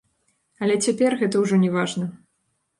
[0.61, 2.11] Але цяпер гэта ўжо не важна.